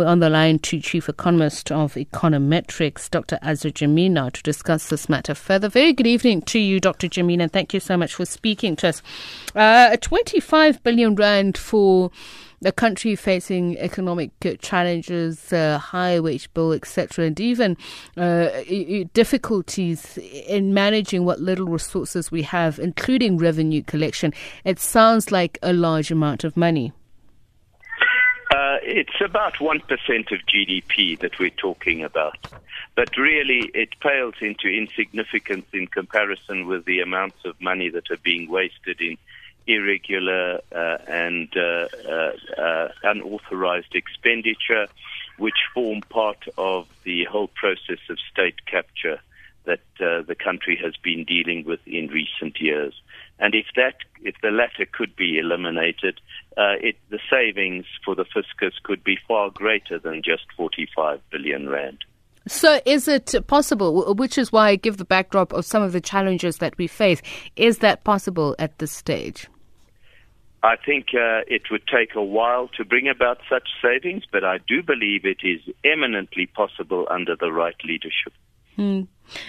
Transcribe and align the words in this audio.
We're 0.00 0.06
on 0.06 0.20
the 0.20 0.30
line 0.30 0.60
to 0.60 0.80
Chief 0.80 1.10
Economist 1.10 1.70
of 1.70 1.92
Econometrix, 1.92 3.10
Dr. 3.10 3.38
Azar 3.42 3.70
Jammine, 3.70 4.32
to 4.32 4.42
discuss 4.42 4.88
this 4.88 5.10
matter 5.10 5.34
further. 5.34 5.68
Very 5.68 5.92
good 5.92 6.06
evening 6.06 6.40
to 6.40 6.58
you, 6.58 6.80
Dr. 6.80 7.06
Jammine, 7.06 7.42
and 7.42 7.52
thank 7.52 7.74
you 7.74 7.80
so 7.80 7.98
much 7.98 8.14
for 8.14 8.24
speaking 8.24 8.76
to 8.76 8.88
us. 8.88 9.02
Uh, 9.54 9.98
25 9.98 10.82
billion 10.84 11.14
rand 11.16 11.58
for 11.58 12.10
the 12.62 12.72
country 12.72 13.14
facing 13.14 13.76
economic 13.76 14.30
challenges, 14.62 15.52
uh, 15.52 15.76
high 15.76 16.18
wage 16.18 16.50
bill, 16.54 16.72
etc., 16.72 17.26
and 17.26 17.38
even 17.38 17.76
uh, 18.16 18.48
difficulties 19.12 20.16
in 20.16 20.72
managing 20.72 21.26
what 21.26 21.40
little 21.40 21.66
resources 21.66 22.30
we 22.30 22.40
have, 22.40 22.78
including 22.78 23.36
revenue 23.36 23.82
collection. 23.82 24.32
It 24.64 24.80
sounds 24.80 25.30
like 25.30 25.58
a 25.62 25.74
large 25.74 26.10
amount 26.10 26.42
of 26.42 26.56
money. 26.56 26.94
It's 28.92 29.20
about 29.24 29.54
1% 29.54 29.76
of 30.32 30.40
GDP 30.52 31.20
that 31.20 31.38
we're 31.38 31.50
talking 31.50 32.02
about. 32.02 32.36
But 32.96 33.16
really, 33.16 33.70
it 33.72 33.90
pales 34.00 34.34
into 34.40 34.66
insignificance 34.66 35.66
in 35.72 35.86
comparison 35.86 36.66
with 36.66 36.86
the 36.86 36.98
amounts 36.98 37.38
of 37.44 37.60
money 37.60 37.88
that 37.90 38.10
are 38.10 38.16
being 38.16 38.50
wasted 38.50 39.00
in 39.00 39.16
irregular 39.68 40.60
uh, 40.74 40.98
and 41.06 41.48
uh, 41.56 41.86
uh, 42.08 42.60
uh, 42.60 42.88
unauthorized 43.04 43.94
expenditure, 43.94 44.88
which 45.38 45.68
form 45.72 46.02
part 46.10 46.42
of 46.58 46.88
the 47.04 47.26
whole 47.26 47.48
process 47.54 48.00
of 48.08 48.18
state 48.32 48.66
capture 48.66 49.20
country 50.70 50.84
has 50.84 50.94
been 51.02 51.24
dealing 51.24 51.64
with 51.64 51.80
in 51.86 52.08
recent 52.08 52.60
years. 52.60 52.94
And 53.38 53.54
if 53.54 53.66
that, 53.76 53.94
if 54.22 54.34
the 54.42 54.50
latter 54.50 54.86
could 54.90 55.16
be 55.16 55.38
eliminated, 55.38 56.20
uh, 56.56 56.76
it, 56.80 56.96
the 57.10 57.18
savings 57.30 57.86
for 58.04 58.14
the 58.14 58.24
fiscus 58.24 58.74
could 58.82 59.02
be 59.02 59.16
far 59.26 59.50
greater 59.50 59.98
than 59.98 60.22
just 60.22 60.44
45 60.56 61.20
billion 61.30 61.68
rand. 61.68 61.98
So, 62.48 62.80
is 62.86 63.06
it 63.06 63.34
possible, 63.46 64.14
which 64.14 64.38
is 64.38 64.50
why 64.50 64.70
I 64.70 64.76
give 64.76 64.96
the 64.96 65.04
backdrop 65.04 65.52
of 65.52 65.64
some 65.64 65.82
of 65.82 65.92
the 65.92 66.00
challenges 66.00 66.56
that 66.58 66.76
we 66.78 66.86
face, 66.86 67.20
is 67.54 67.78
that 67.78 68.02
possible 68.02 68.56
at 68.58 68.78
this 68.78 68.92
stage? 68.92 69.46
I 70.62 70.76
think 70.76 71.08
uh, 71.14 71.40
it 71.46 71.62
would 71.70 71.86
take 71.86 72.14
a 72.14 72.22
while 72.22 72.68
to 72.76 72.84
bring 72.84 73.08
about 73.08 73.38
such 73.48 73.68
savings, 73.82 74.24
but 74.30 74.44
I 74.44 74.58
do 74.66 74.82
believe 74.82 75.24
it 75.24 75.40
is 75.42 75.60
eminently 75.84 76.46
possible 76.46 77.06
under 77.10 77.36
the 77.36 77.52
right 77.52 77.76
leadership. 77.84 78.32
Hmm. 78.76 79.02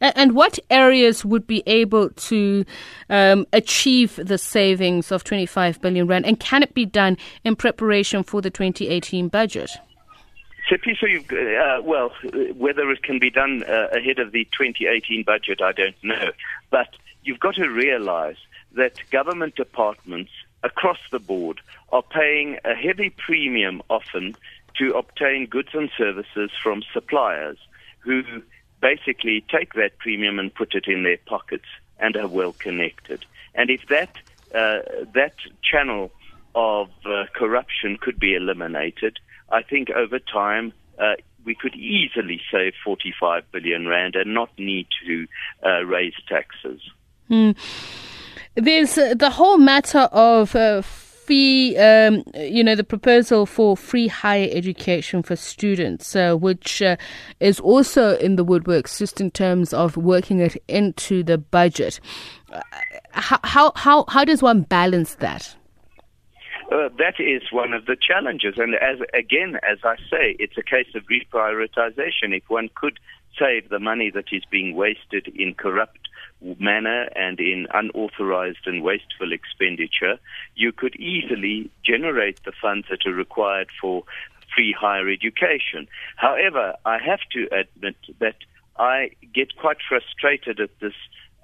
And 0.00 0.34
what 0.34 0.58
areas 0.70 1.24
would 1.24 1.46
be 1.46 1.62
able 1.66 2.10
to 2.10 2.64
um, 3.10 3.46
achieve 3.52 4.20
the 4.22 4.38
savings 4.38 5.10
of 5.10 5.24
25 5.24 5.80
billion 5.80 6.06
rand? 6.06 6.26
And 6.26 6.38
can 6.38 6.62
it 6.62 6.74
be 6.74 6.86
done 6.86 7.16
in 7.42 7.56
preparation 7.56 8.22
for 8.22 8.40
the 8.40 8.50
2018 8.50 9.28
budget? 9.28 9.70
So, 10.68 10.76
uh, 10.76 11.82
well, 11.82 12.10
whether 12.54 12.90
it 12.90 13.02
can 13.02 13.18
be 13.18 13.30
done 13.30 13.64
uh, 13.64 13.88
ahead 13.92 14.18
of 14.18 14.32
the 14.32 14.44
2018 14.56 15.24
budget, 15.24 15.60
I 15.60 15.72
don't 15.72 16.02
know. 16.02 16.30
But 16.70 16.88
you've 17.22 17.40
got 17.40 17.56
to 17.56 17.68
realize 17.68 18.36
that 18.72 18.98
government 19.10 19.56
departments 19.56 20.30
across 20.62 20.98
the 21.12 21.18
board 21.18 21.60
are 21.92 22.02
paying 22.02 22.58
a 22.64 22.74
heavy 22.74 23.10
premium 23.10 23.82
often 23.90 24.34
to 24.78 24.92
obtain 24.92 25.46
goods 25.46 25.68
and 25.74 25.90
services 25.96 26.50
from 26.62 26.82
suppliers 26.92 27.58
who 28.00 28.22
basically 28.80 29.44
take 29.50 29.74
that 29.74 29.98
premium 29.98 30.38
and 30.38 30.54
put 30.54 30.74
it 30.74 30.86
in 30.86 31.02
their 31.02 31.18
pockets 31.26 31.66
and 31.98 32.16
are 32.16 32.28
well 32.28 32.52
connected. 32.52 33.24
And 33.54 33.70
if 33.70 33.86
that 33.88 34.16
uh, 34.54 34.80
that 35.14 35.34
channel 35.62 36.12
of 36.54 36.88
uh, 37.04 37.24
corruption 37.34 37.98
could 38.00 38.18
be 38.18 38.34
eliminated, 38.34 39.18
I 39.50 39.62
think 39.62 39.90
over 39.90 40.18
time 40.18 40.72
uh, 40.98 41.14
we 41.44 41.54
could 41.54 41.74
easily 41.74 42.40
save 42.50 42.74
45 42.84 43.50
billion 43.52 43.86
rand 43.86 44.14
and 44.16 44.32
not 44.32 44.50
need 44.58 44.86
to 45.06 45.26
uh, 45.64 45.84
raise 45.84 46.14
taxes. 46.28 46.80
Hmm. 47.28 47.52
There's 48.54 48.96
uh, 48.96 49.14
the 49.14 49.30
whole 49.30 49.58
matter 49.58 50.08
of 50.12 50.54
free, 51.26 51.76
um, 51.76 52.22
you 52.34 52.62
know, 52.62 52.74
the 52.74 52.84
proposal 52.84 53.46
for 53.46 53.76
free 53.76 54.08
higher 54.08 54.48
education 54.50 55.22
for 55.22 55.36
students, 55.36 56.14
uh, 56.14 56.34
which 56.34 56.82
uh, 56.82 56.96
is 57.40 57.60
also 57.60 58.16
in 58.18 58.36
the 58.36 58.44
woodworks, 58.44 58.98
just 58.98 59.20
in 59.20 59.30
terms 59.30 59.72
of 59.72 59.96
working 59.96 60.40
it 60.40 60.56
into 60.68 61.22
the 61.22 61.38
budget. 61.38 62.00
Uh, 62.52 62.60
how 63.12 63.72
how 63.74 64.04
how 64.08 64.24
does 64.24 64.42
one 64.42 64.62
balance 64.62 65.16
that? 65.16 65.56
Uh, 66.72 66.88
that 66.98 67.14
is 67.18 67.42
one 67.52 67.72
of 67.72 67.86
the 67.86 67.96
challenges, 67.96 68.54
and 68.56 68.74
as 68.74 68.98
again, 69.12 69.58
as 69.68 69.78
I 69.84 69.96
say, 70.10 70.36
it's 70.38 70.56
a 70.56 70.62
case 70.62 70.88
of 70.94 71.02
reprioritization. 71.04 72.34
If 72.36 72.44
one 72.48 72.70
could 72.74 72.98
save 73.38 73.68
the 73.68 73.78
money 73.78 74.10
that 74.10 74.26
is 74.32 74.42
being 74.50 74.74
wasted 74.74 75.28
in 75.34 75.54
corrupt 75.54 76.08
manner 76.58 77.08
and 77.16 77.40
in 77.40 77.66
unauthorized 77.72 78.66
and 78.66 78.82
wasteful 78.82 79.32
expenditure, 79.32 80.18
you 80.54 80.72
could 80.72 80.96
easily 80.96 81.70
generate 81.84 82.42
the 82.44 82.52
funds 82.60 82.86
that 82.90 83.06
are 83.06 83.14
required 83.14 83.68
for 83.80 84.04
free 84.54 84.74
higher 84.78 85.08
education. 85.08 85.88
However, 86.16 86.74
I 86.84 86.98
have 86.98 87.20
to 87.32 87.48
admit 87.52 87.96
that 88.20 88.36
I 88.76 89.10
get 89.32 89.56
quite 89.56 89.78
frustrated 89.88 90.60
at 90.60 90.70
this 90.80 90.94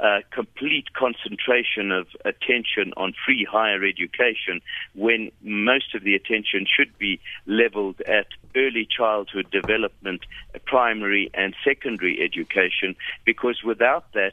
uh, 0.00 0.20
complete 0.30 0.94
concentration 0.94 1.92
of 1.92 2.06
attention 2.24 2.92
on 2.96 3.12
free 3.24 3.46
higher 3.48 3.84
education 3.84 4.62
when 4.94 5.30
most 5.42 5.94
of 5.94 6.02
the 6.02 6.14
attention 6.14 6.66
should 6.66 6.96
be 6.98 7.20
leveled 7.46 8.00
at 8.02 8.26
early 8.56 8.88
childhood 8.90 9.50
development, 9.50 10.22
primary 10.64 11.30
and 11.34 11.54
secondary 11.62 12.18
education, 12.22 12.96
because 13.26 13.62
without 13.62 14.10
that, 14.14 14.32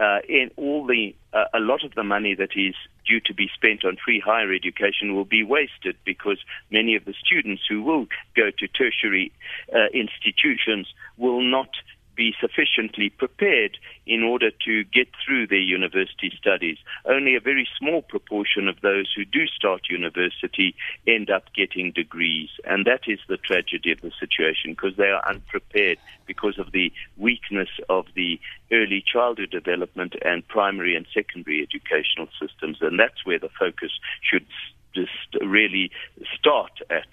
uh, 0.00 0.18
in 0.28 0.50
all 0.56 0.86
the 0.86 1.14
uh, 1.32 1.44
a 1.54 1.60
lot 1.60 1.84
of 1.84 1.94
the 1.94 2.02
money 2.04 2.34
that 2.34 2.50
is 2.56 2.74
due 3.06 3.20
to 3.20 3.34
be 3.34 3.48
spent 3.54 3.84
on 3.84 3.96
free 4.04 4.20
higher 4.20 4.52
education 4.52 5.14
will 5.14 5.24
be 5.24 5.42
wasted 5.42 5.96
because 6.04 6.38
many 6.70 6.94
of 6.94 7.04
the 7.04 7.14
students 7.14 7.62
who 7.68 7.82
will 7.82 8.06
go 8.36 8.50
to 8.58 8.68
tertiary 8.68 9.32
uh, 9.74 9.86
institutions 9.92 10.86
will 11.16 11.40
not 11.42 11.68
be 12.14 12.34
sufficiently 12.40 13.10
prepared 13.10 13.78
in 14.06 14.22
order 14.22 14.50
to 14.64 14.84
get 14.84 15.08
through 15.24 15.46
their 15.46 15.58
university 15.58 16.32
studies. 16.36 16.78
Only 17.04 17.34
a 17.34 17.40
very 17.40 17.68
small 17.78 18.02
proportion 18.02 18.68
of 18.68 18.80
those 18.80 19.12
who 19.14 19.24
do 19.24 19.46
start 19.46 19.82
university 19.88 20.74
end 21.06 21.30
up 21.30 21.44
getting 21.54 21.92
degrees, 21.92 22.50
and 22.64 22.86
that 22.86 23.02
is 23.06 23.18
the 23.28 23.36
tragedy 23.36 23.92
of 23.92 24.00
the 24.00 24.12
situation 24.18 24.72
because 24.72 24.96
they 24.96 25.10
are 25.10 25.26
unprepared 25.28 25.98
because 26.26 26.58
of 26.58 26.72
the 26.72 26.92
weakness 27.16 27.68
of 27.88 28.06
the 28.14 28.40
early 28.70 29.02
childhood 29.04 29.50
development 29.50 30.14
and 30.24 30.46
primary 30.48 30.96
and 30.96 31.06
secondary 31.12 31.62
educational 31.62 32.28
systems, 32.40 32.78
and 32.80 32.98
that's 32.98 33.24
where 33.24 33.38
the 33.38 33.50
focus 33.58 33.92
should 34.22 34.46
just 34.94 35.10
really 35.42 35.90
start 36.38 36.72
at 36.90 37.08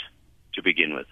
to 0.54 0.62
begin 0.62 0.94
with. 0.94 1.08